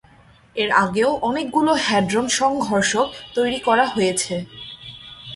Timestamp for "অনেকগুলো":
1.21-1.71